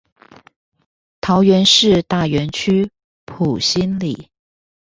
[1.21, 2.89] 桃園市大園區
[3.23, 4.31] 埔心里